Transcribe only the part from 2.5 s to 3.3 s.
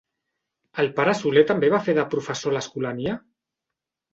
a l'Escolania?